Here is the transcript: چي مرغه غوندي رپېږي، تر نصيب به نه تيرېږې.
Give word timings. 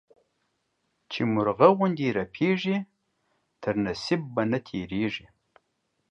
چي 1.11 1.21
مرغه 1.33 1.69
غوندي 1.77 2.07
رپېږي، 2.17 2.77
تر 3.61 3.73
نصيب 3.85 4.21
به 4.33 4.43
نه 4.51 4.59
تيرېږې. 4.67 5.27